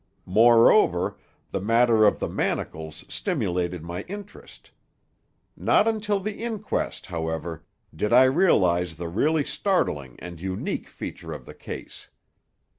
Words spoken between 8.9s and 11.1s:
the really startling and unique